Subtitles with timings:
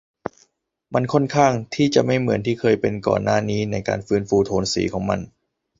[0.93, 5.19] มันค่อนข้างที่จะไม่เหมือนที่เคยเป็นก่อนหน้านี้ในการฟื้นฟูโทนสีของมัน